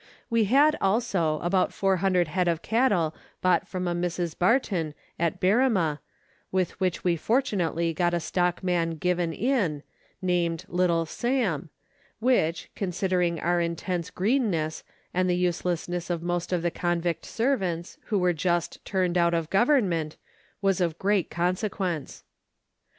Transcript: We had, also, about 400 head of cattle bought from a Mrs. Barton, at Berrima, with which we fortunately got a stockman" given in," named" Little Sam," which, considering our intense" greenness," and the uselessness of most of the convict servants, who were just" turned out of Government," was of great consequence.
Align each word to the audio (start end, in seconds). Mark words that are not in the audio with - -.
We 0.31 0.45
had, 0.45 0.75
also, 0.81 1.37
about 1.41 1.71
400 1.71 2.29
head 2.29 2.47
of 2.47 2.63
cattle 2.63 3.13
bought 3.39 3.67
from 3.67 3.87
a 3.87 3.93
Mrs. 3.93 4.35
Barton, 4.35 4.95
at 5.19 5.39
Berrima, 5.39 5.99
with 6.51 6.71
which 6.79 7.03
we 7.03 7.15
fortunately 7.15 7.93
got 7.93 8.15
a 8.15 8.19
stockman" 8.19 8.97
given 8.97 9.31
in," 9.31 9.83
named" 10.19 10.65
Little 10.79 11.05
Sam," 11.05 11.69
which, 12.17 12.71
considering 12.75 13.39
our 13.41 13.61
intense" 13.61 14.09
greenness," 14.09 14.83
and 15.13 15.29
the 15.29 15.35
uselessness 15.37 16.09
of 16.09 16.23
most 16.23 16.51
of 16.51 16.63
the 16.63 16.71
convict 16.71 17.23
servants, 17.23 17.99
who 18.05 18.17
were 18.17 18.33
just" 18.33 18.83
turned 18.87 19.19
out 19.19 19.35
of 19.35 19.51
Government," 19.51 20.17
was 20.63 20.81
of 20.81 20.97
great 20.97 21.29
consequence. 21.29 22.23